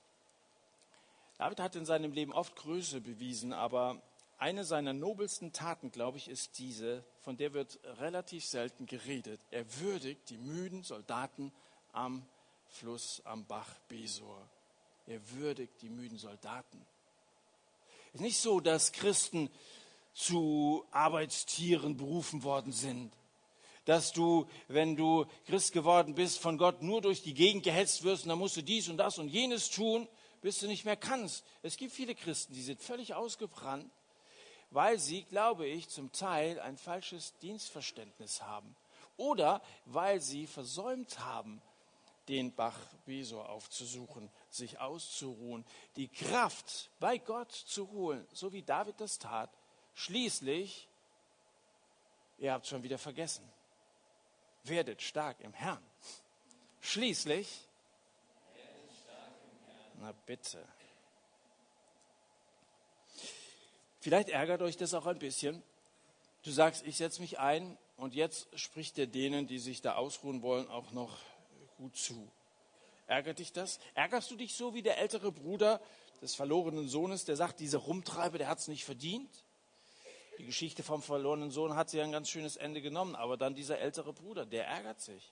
[1.41, 3.99] David hat in seinem Leben oft Größe bewiesen, aber
[4.37, 9.41] eine seiner nobelsten Taten, glaube ich, ist diese, von der wird relativ selten geredet.
[9.49, 11.51] Er würdigt die müden Soldaten
[11.93, 12.23] am
[12.67, 14.37] Fluss, am Bach Besor.
[15.07, 16.85] Er würdigt die müden Soldaten.
[18.09, 19.49] Es ist nicht so, dass Christen
[20.13, 23.11] zu Arbeitstieren berufen worden sind.
[23.85, 28.25] dass du, wenn du Christ geworden bist, von Gott nur durch die Gegend gehetzt wirst
[28.25, 30.07] und dann musst du dies und das und jenes tun,
[30.41, 31.45] bis du nicht mehr kannst.
[31.61, 33.89] Es gibt viele Christen, die sind völlig ausgebrannt,
[34.71, 38.75] weil sie, glaube ich, zum Teil ein falsches Dienstverständnis haben
[39.17, 41.61] oder weil sie versäumt haben,
[42.27, 48.99] den Bach Besor aufzusuchen, sich auszuruhen, die Kraft bei Gott zu holen, so wie David
[49.01, 49.49] das tat.
[49.95, 50.87] Schließlich,
[52.37, 53.43] ihr habt schon wieder vergessen,
[54.63, 55.83] werdet stark im Herrn.
[56.79, 57.67] Schließlich,
[60.01, 60.67] na bitte.
[63.99, 65.61] Vielleicht ärgert euch das auch ein bisschen.
[66.43, 70.41] Du sagst, ich setze mich ein und jetzt spricht er denen, die sich da ausruhen
[70.41, 71.19] wollen, auch noch
[71.77, 72.31] gut zu.
[73.05, 73.79] Ärgert dich das?
[73.93, 75.79] Ärgerst du dich so wie der ältere Bruder
[76.21, 79.29] des verlorenen Sohnes, der sagt, dieser Rumtreiber, der hat es nicht verdient?
[80.39, 83.77] Die Geschichte vom verlorenen Sohn hat sie ein ganz schönes Ende genommen, aber dann dieser
[83.77, 85.31] ältere Bruder, der ärgert sich.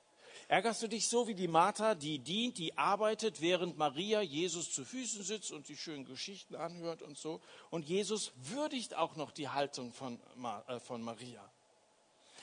[0.50, 4.84] Ärgerst du dich so wie die Martha, die dient, die arbeitet, während Maria Jesus zu
[4.84, 7.40] Füßen sitzt und die schönen Geschichten anhört und so?
[7.70, 10.20] Und Jesus würdigt auch noch die Haltung von,
[10.68, 11.48] äh, von Maria.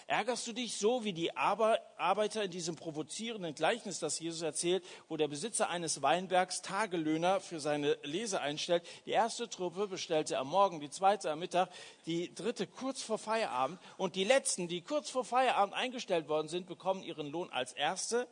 [0.09, 5.17] Ärgerst du dich so wie die Arbeiter in diesem provozierenden Gleichnis, das Jesus erzählt, wo
[5.17, 8.87] der Besitzer eines Weinbergs Tagelöhner für seine Lese einstellt?
[9.05, 11.71] Die erste Truppe bestellte am Morgen, die zweite am Mittag,
[12.07, 16.69] die dritte kurz vor Feierabend und die letzten, die kurz vor Feierabend eingestellt worden sind,
[16.69, 18.29] bekommen ihren Lohn als erste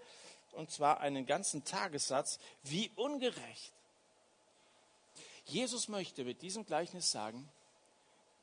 [0.53, 2.39] und zwar einen ganzen Tagessatz.
[2.63, 3.73] Wie ungerecht.
[5.47, 7.51] Jesus möchte mit diesem Gleichnis sagen,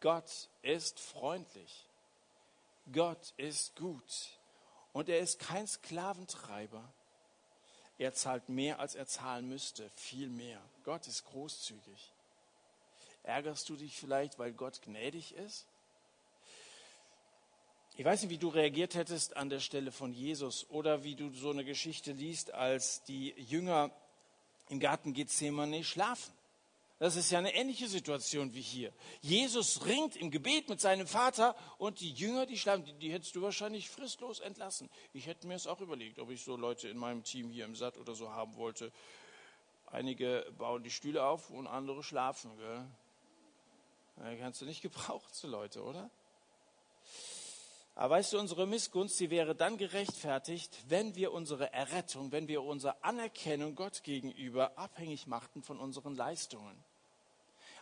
[0.02, 1.86] Gott ist freundlich.
[2.91, 4.39] Gott ist gut
[4.94, 6.84] und er ist kein Sklaventreiber.
[7.98, 10.62] Er zahlt mehr, als er zahlen müsste, viel mehr.
[10.84, 12.12] Gott ist großzügig.
[13.24, 15.67] Ärgerst du dich vielleicht, weil Gott gnädig ist?
[17.98, 21.30] Ich weiß nicht, wie du reagiert hättest an der Stelle von Jesus oder wie du
[21.32, 23.91] so eine Geschichte liest, als die Jünger
[24.70, 26.34] im Garten Gethsemane schlafen.
[27.02, 28.94] Das ist ja eine ähnliche Situation wie hier.
[29.22, 33.36] Jesus ringt im Gebet mit seinem Vater und die Jünger, die schlafen, die, die hättest
[33.36, 34.88] du wahrscheinlich fristlos entlassen.
[35.12, 37.76] Ich hätte mir es auch überlegt, ob ich so Leute in meinem Team hier im
[37.76, 38.92] Satt oder so haben wollte.
[39.88, 42.56] Einige bauen die Stühle auf und andere schlafen.
[42.60, 42.86] Gell?
[44.18, 46.12] Da kannst du nicht gebrauchen zu Leute, oder?
[47.96, 52.62] Aber weißt du, unsere Missgunst, sie wäre dann gerechtfertigt, wenn wir unsere Errettung, wenn wir
[52.62, 56.90] unsere Anerkennung Gott gegenüber abhängig machten von unseren Leistungen.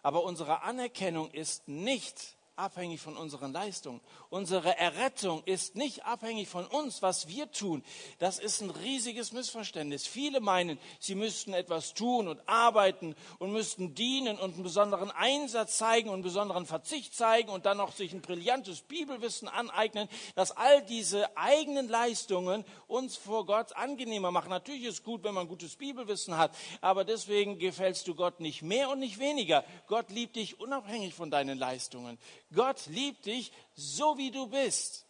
[0.01, 4.01] Aber unsere Anerkennung ist nicht abhängig von unseren Leistungen.
[4.29, 7.83] Unsere Errettung ist nicht abhängig von uns, was wir tun.
[8.19, 10.05] Das ist ein riesiges Missverständnis.
[10.05, 15.77] Viele meinen, sie müssten etwas tun und arbeiten und müssten dienen und einen besonderen Einsatz
[15.77, 20.51] zeigen und einen besonderen Verzicht zeigen und dann noch sich ein brillantes Bibelwissen aneignen, dass
[20.51, 24.49] all diese eigenen Leistungen uns vor Gott angenehmer machen.
[24.49, 28.61] Natürlich ist es gut, wenn man gutes Bibelwissen hat, aber deswegen gefällst du Gott nicht
[28.61, 29.63] mehr und nicht weniger.
[29.87, 32.17] Gott liebt dich unabhängig von deinen Leistungen.
[32.53, 35.05] Gott liebt dich so, wie du bist.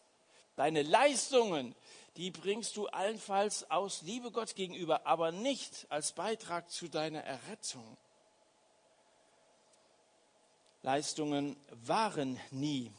[0.55, 1.73] Deine Leistungen,
[2.17, 7.97] die bringst du allenfalls aus Liebe Gott gegenüber, aber nicht als Beitrag zu deiner Errettung.
[10.81, 12.91] Leistungen waren nie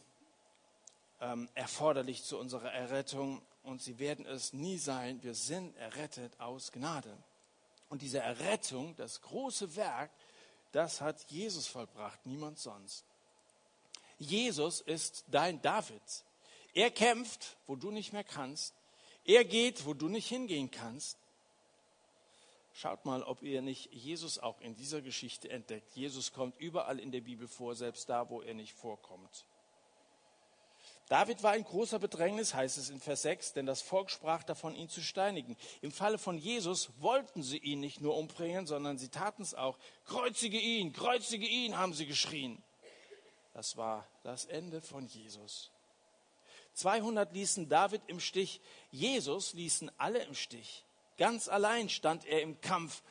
[1.21, 5.23] ähm, erforderlich zu unserer Errettung und sie werden es nie sein.
[5.23, 7.17] Wir sind errettet aus Gnade.
[7.89, 10.11] Und diese Errettung, das große Werk,
[10.73, 13.05] das hat Jesus vollbracht, niemand sonst.
[14.21, 16.03] Jesus ist dein David.
[16.75, 18.75] Er kämpft, wo du nicht mehr kannst.
[19.25, 21.17] Er geht, wo du nicht hingehen kannst.
[22.75, 25.97] Schaut mal, ob ihr nicht Jesus auch in dieser Geschichte entdeckt.
[25.97, 29.47] Jesus kommt überall in der Bibel vor, selbst da, wo er nicht vorkommt.
[31.09, 34.77] David war in großer Bedrängnis, heißt es in Vers 6, denn das Volk sprach davon,
[34.77, 35.57] ihn zu steinigen.
[35.81, 39.77] Im Falle von Jesus wollten sie ihn nicht nur umbringen, sondern sie taten es auch.
[40.05, 42.63] Kreuzige ihn, kreuzige ihn, haben sie geschrien.
[43.53, 45.71] Das war das Ende von Jesus.
[46.75, 48.61] 200 ließen David im Stich,
[48.91, 50.85] Jesus ließen alle im Stich.
[51.19, 53.03] Ganz allein stand er im Kampf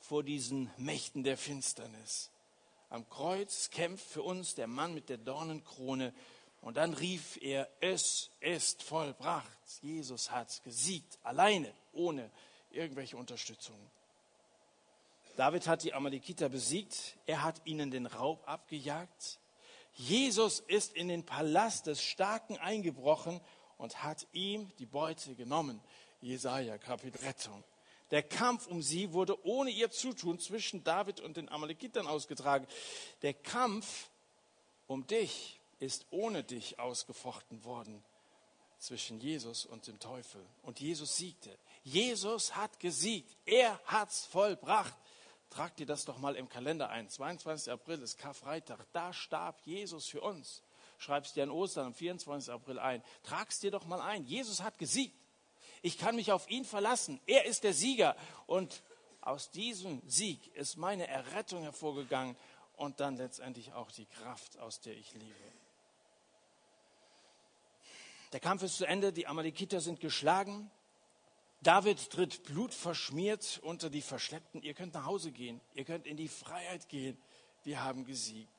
[0.00, 2.30] vor diesen Mächten der Finsternis.
[2.90, 6.14] Am Kreuz kämpft für uns der Mann mit der Dornenkrone
[6.60, 9.58] und dann rief er, es ist vollbracht.
[9.82, 12.30] Jesus hat gesiegt, alleine, ohne
[12.70, 13.78] irgendwelche Unterstützung.
[15.36, 19.38] David hat die Amalekiter besiegt, er hat ihnen den Raub abgejagt,
[19.98, 23.40] Jesus ist in den Palast des Starken eingebrochen
[23.78, 25.80] und hat ihm die Beute genommen.
[26.20, 27.64] Jesaja, Kapitel Rettung.
[28.12, 32.66] Der Kampf um sie wurde ohne ihr Zutun zwischen David und den Amalekitern ausgetragen.
[33.22, 34.08] Der Kampf
[34.86, 38.02] um dich ist ohne dich ausgefochten worden.
[38.78, 40.44] zwischen Jesus und dem Teufel.
[40.62, 41.58] Und Jesus siegte.
[41.82, 43.36] Jesus hat gesiegt.
[43.44, 44.94] Er hat's vollbracht.
[45.50, 47.08] Trag dir das doch mal im Kalender ein.
[47.08, 47.72] 22.
[47.72, 48.84] April ist Karfreitag.
[48.92, 50.62] Da starb Jesus für uns.
[50.98, 52.52] Schreibst dir an Ostern am 24.
[52.52, 53.02] April ein.
[53.22, 54.24] Trag's dir doch mal ein.
[54.24, 55.14] Jesus hat gesiegt.
[55.80, 57.20] Ich kann mich auf ihn verlassen.
[57.26, 58.16] Er ist der Sieger.
[58.46, 58.82] Und
[59.20, 62.36] aus diesem Sieg ist meine Errettung hervorgegangen
[62.76, 65.34] und dann letztendlich auch die Kraft, aus der ich lebe.
[68.32, 70.70] Der Kampf ist zu Ende, die Amalekiter sind geschlagen.
[71.60, 74.62] David tritt blutverschmiert unter die Verschleppten.
[74.62, 77.18] Ihr könnt nach Hause gehen, ihr könnt in die Freiheit gehen.
[77.64, 78.52] Wir haben gesiegt.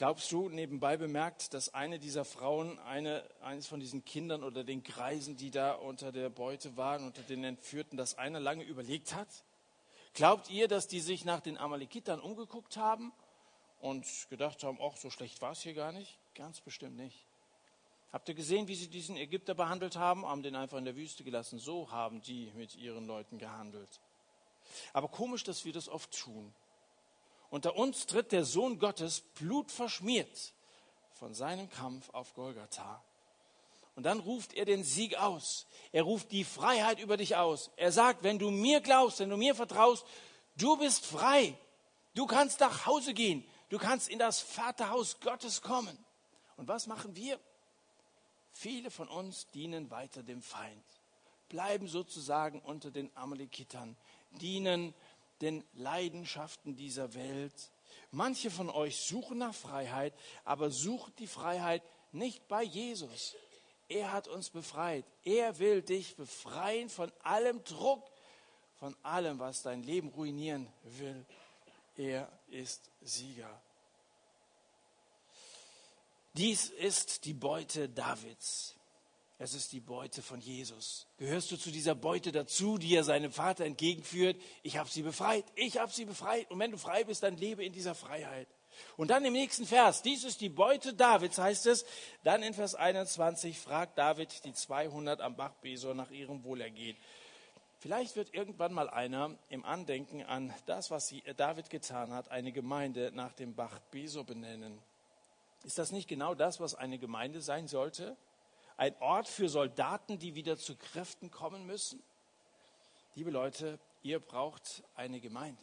[0.00, 4.82] Glaubst du, nebenbei bemerkt, dass eine dieser Frauen, eine, eines von diesen Kindern oder den
[4.82, 9.28] Kreisen, die da unter der Beute waren, unter den Entführten, dass einer lange überlegt hat?
[10.14, 13.12] Glaubt ihr, dass die sich nach den Amalekitern umgeguckt haben
[13.80, 16.18] und gedacht haben, ach, so schlecht war es hier gar nicht?
[16.34, 17.26] Ganz bestimmt nicht.
[18.12, 20.26] Habt ihr gesehen, wie sie diesen Ägypter behandelt haben?
[20.26, 21.58] Haben den einfach in der Wüste gelassen.
[21.58, 24.00] So haben die mit ihren Leuten gehandelt.
[24.92, 26.52] Aber komisch, dass wir das oft tun.
[27.50, 30.52] Unter uns tritt der Sohn Gottes blutverschmiert
[31.12, 33.02] von seinem Kampf auf Golgatha.
[33.96, 35.66] Und dann ruft er den Sieg aus.
[35.92, 37.70] Er ruft die Freiheit über dich aus.
[37.76, 40.06] Er sagt, wenn du mir glaubst, wenn du mir vertraust,
[40.56, 41.56] du bist frei.
[42.14, 43.44] Du kannst nach Hause gehen.
[43.68, 45.96] Du kannst in das Vaterhaus Gottes kommen.
[46.56, 47.38] Und was machen wir?
[48.52, 50.84] Viele von uns dienen weiter dem Feind,
[51.48, 53.96] bleiben sozusagen unter den Amalekitern,
[54.32, 54.94] dienen
[55.40, 57.70] den Leidenschaften dieser Welt.
[58.10, 61.82] Manche von euch suchen nach Freiheit, aber sucht die Freiheit
[62.12, 63.34] nicht bei Jesus.
[63.88, 65.04] Er hat uns befreit.
[65.24, 68.08] Er will dich befreien von allem Druck,
[68.76, 71.26] von allem, was dein Leben ruinieren will.
[71.96, 73.60] Er ist Sieger.
[76.34, 78.76] Dies ist die Beute Davids.
[79.38, 81.06] Es ist die Beute von Jesus.
[81.16, 84.36] Gehörst du zu dieser Beute dazu, die er seinem Vater entgegenführt?
[84.62, 85.46] Ich habe sie befreit.
[85.54, 86.50] Ich habe sie befreit.
[86.50, 88.48] Und wenn du frei bist, dann lebe in dieser Freiheit.
[88.96, 91.84] Und dann im nächsten Vers, dies ist die Beute Davids, heißt es.
[92.22, 96.96] Dann in Vers 21 fragt David die 200 am Bach Besor nach ihrem Wohlergehen.
[97.78, 103.10] Vielleicht wird irgendwann mal einer im Andenken an das, was David getan hat, eine Gemeinde
[103.14, 104.82] nach dem Bach Besor benennen.
[105.64, 108.16] Ist das nicht genau das, was eine Gemeinde sein sollte?
[108.80, 112.02] ein Ort für Soldaten, die wieder zu Kräften kommen müssen?
[113.14, 115.62] Liebe Leute, ihr braucht eine Gemeinde.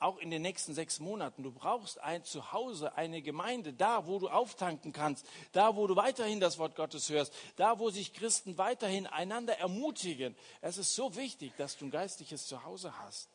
[0.00, 1.44] Auch in den nächsten sechs Monaten.
[1.44, 6.40] Du brauchst ein Zuhause, eine Gemeinde, da, wo du auftanken kannst, da, wo du weiterhin
[6.40, 10.34] das Wort Gottes hörst, da, wo sich Christen weiterhin einander ermutigen.
[10.60, 13.28] Es ist so wichtig, dass du ein geistliches Zuhause hast.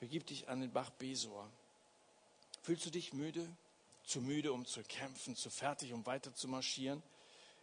[0.00, 1.48] Begib dich an den Bach Besor.
[2.62, 3.48] Fühlst du dich müde?
[4.04, 7.02] Zu müde, um zu kämpfen, zu fertig, um weiter zu marschieren?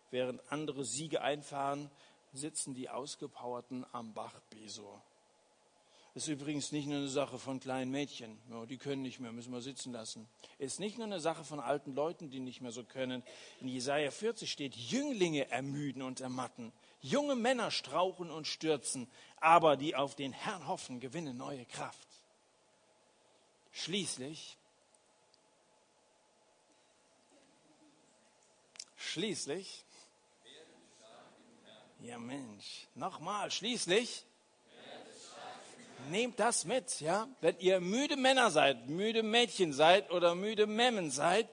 [0.10, 1.90] Während andere Siege einfahren,
[2.34, 5.02] sitzen die Ausgepowerten am Bach Besor.
[6.14, 8.38] Ist übrigens nicht nur eine Sache von kleinen Mädchen.
[8.50, 10.28] Ja, die können nicht mehr, müssen wir sitzen lassen.
[10.60, 13.24] Es ist nicht nur eine Sache von alten Leuten, die nicht mehr so können.
[13.62, 16.74] In Jesaja 40 steht, Jünglinge ermüden und ermatten.
[17.00, 19.08] Junge Männer strauchen und stürzen.
[19.38, 22.10] Aber die auf den Herrn hoffen, gewinnen neue Kraft.
[23.72, 24.58] Schließlich,
[29.12, 29.84] schließlich
[32.00, 34.26] ja Mensch, nochmal, schließlich
[36.10, 37.28] nehmt das mit, ja?
[37.42, 41.48] Wenn ihr müde Männer seid, müde Mädchen seid oder müde Memmen seid,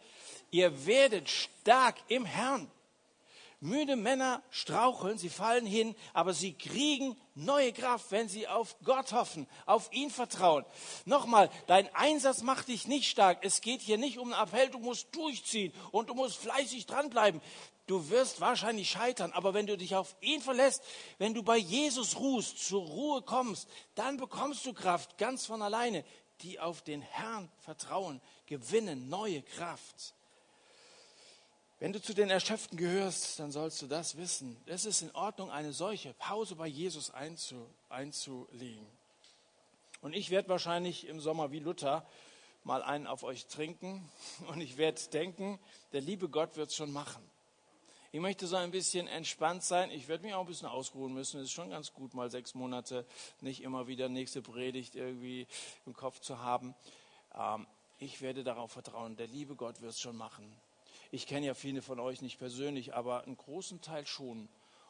[0.51, 2.71] ihr werdet stark im Herrn.
[3.61, 9.13] Müde Männer straucheln, sie fallen hin, aber sie kriegen neue Kraft, wenn sie auf Gott
[9.13, 10.65] hoffen, auf ihn vertrauen.
[11.07, 13.39] Nochmal, dein Einsatz macht dich nicht stark.
[13.43, 17.41] Es geht hier nicht um einen Appell, du musst durchziehen und du musst fleißig dranbleiben.
[17.89, 20.85] Du wirst wahrscheinlich scheitern, aber wenn du dich auf ihn verlässt,
[21.17, 26.05] wenn du bei Jesus ruhst, zur Ruhe kommst, dann bekommst du Kraft ganz von alleine.
[26.43, 30.15] Die auf den Herrn vertrauen, gewinnen neue Kraft.
[31.81, 34.57] Wenn du zu den Erschöpften gehörst, dann sollst du das wissen.
[34.67, 38.87] Es ist in Ordnung, eine solche Pause bei Jesus einzu, einzulegen.
[40.01, 42.05] Und ich werde wahrscheinlich im Sommer wie Luther
[42.65, 44.11] mal einen auf euch trinken
[44.49, 45.61] und ich werde denken,
[45.93, 47.23] der liebe Gott wird es schon machen.
[48.11, 49.93] Ich möchte so ein bisschen entspannt sein.
[49.93, 51.39] Ich werde mich auch ein bisschen ausruhen müssen.
[51.41, 53.07] Es ist schon ganz gut, mal sechs Monate
[53.41, 55.47] nicht immer wieder nächste Predigt irgendwie
[55.87, 56.75] im Kopf zu haben.
[57.37, 57.69] Ähm,
[57.99, 60.53] ich werde darauf vertrauen, der liebe Gott wird es schon machen.
[61.11, 64.49] Ich kenne ja viele von euch nicht persönlich, aber einen großen Teil schon.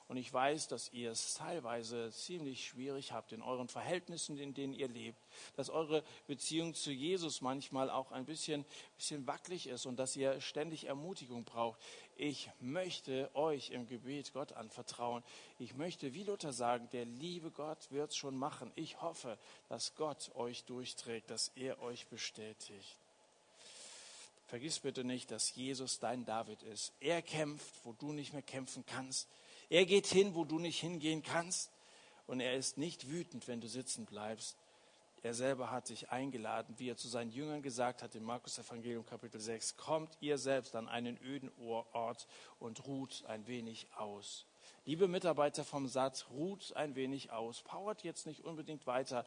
[0.08, 4.72] Und ich weiß, dass ihr es teilweise ziemlich schwierig habt in euren Verhältnissen, in denen
[4.72, 5.22] ihr lebt,
[5.54, 8.64] dass eure Beziehung zu Jesus manchmal auch ein bisschen,
[8.96, 11.78] bisschen wackelig ist und dass ihr ständig Ermutigung braucht.
[12.16, 15.22] ich möchte euch im Gebet Gott anvertrauen.
[15.58, 18.72] Ich möchte, wie Luther sagen, der liebe Gott wird es schon machen.
[18.76, 19.38] Ich hoffe,
[19.68, 22.96] dass Gott euch durchträgt, dass er euch bestätigt.
[24.48, 26.94] Vergiss bitte nicht, dass Jesus dein David ist.
[27.00, 29.28] Er kämpft, wo du nicht mehr kämpfen kannst.
[29.68, 31.70] Er geht hin, wo du nicht hingehen kannst.
[32.26, 34.56] Und er ist nicht wütend, wenn du sitzen bleibst.
[35.22, 39.04] Er selber hat dich eingeladen, wie er zu seinen Jüngern gesagt hat im Markus Evangelium
[39.04, 42.26] Kapitel 6, kommt ihr selbst an einen öden Ort
[42.58, 44.46] und ruht ein wenig aus.
[44.84, 49.26] Liebe Mitarbeiter vom Satz, ruht ein wenig aus, powert jetzt nicht unbedingt weiter,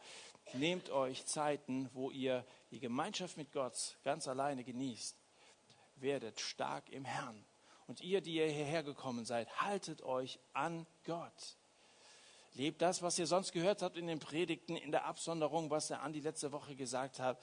[0.54, 5.16] nehmt euch Zeiten, wo ihr die Gemeinschaft mit Gott ganz alleine genießt.
[5.96, 7.44] Werdet stark im Herrn.
[7.86, 11.56] Und ihr, die ihr hierher gekommen seid, haltet euch an Gott.
[12.54, 16.02] Lebt das, was ihr sonst gehört habt in den Predigten, in der Absonderung, was der
[16.02, 17.38] Andi letzte Woche gesagt hat.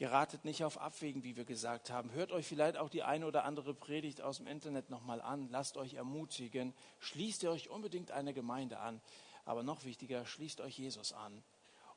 [0.00, 2.10] Geratet nicht auf Abwägen, wie wir gesagt haben.
[2.12, 5.50] Hört euch vielleicht auch die eine oder andere Predigt aus dem Internet nochmal an.
[5.50, 6.72] Lasst euch ermutigen.
[7.00, 9.02] Schließt ihr euch unbedingt eine Gemeinde an.
[9.44, 11.42] Aber noch wichtiger, schließt euch Jesus an.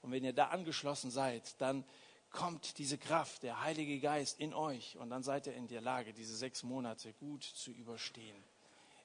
[0.02, 1.86] Und wenn ihr da angeschlossen seid, dann
[2.30, 4.98] kommt diese Kraft, der Heilige Geist in euch.
[4.98, 8.36] Und dann seid ihr in der Lage, diese sechs Monate gut zu überstehen.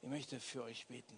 [0.02, 1.16] Ich möchte für euch beten.